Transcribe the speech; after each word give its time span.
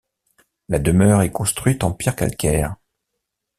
La 0.67 0.79
demeure 0.79 1.21
est 1.21 1.31
construite 1.31 1.83
en 1.83 1.91
pierre 1.91 2.15
calcaire. 2.15 2.75